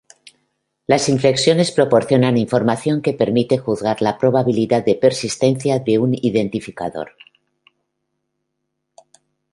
[0.87, 7.11] Las inflexiones proporcionan información que permite juzgar la probabilidad de persistencia de un identificador.